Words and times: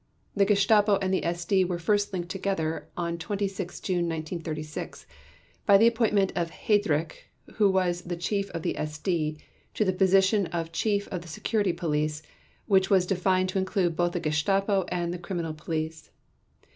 The 0.35 0.45
Gestapo 0.45 0.97
and 0.97 1.13
the 1.13 1.21
SD 1.21 1.63
were 1.67 1.77
first 1.77 2.11
linked 2.11 2.29
together 2.29 2.87
on 2.97 3.19
26 3.19 3.79
June 3.81 4.09
1936 4.09 5.05
by 5.67 5.77
the 5.77 5.85
appointment 5.85 6.31
of 6.35 6.49
Heydrich, 6.49 7.29
who 7.57 7.69
was 7.69 8.01
the 8.01 8.15
Chief 8.17 8.49
of 8.49 8.63
the 8.63 8.73
SD, 8.79 9.37
to 9.75 9.85
the 9.85 9.93
position 9.93 10.47
of 10.47 10.71
Chief 10.71 11.07
of 11.09 11.21
the 11.21 11.27
Security 11.27 11.71
Police, 11.71 12.23
which 12.65 12.89
was 12.89 13.05
defined 13.05 13.49
to 13.49 13.59
include 13.59 13.95
both 13.95 14.13
the 14.13 14.19
Gestapo 14.19 14.85
and 14.87 15.13
the 15.13 15.19
Criminal 15.19 15.53
Police. 15.53 16.09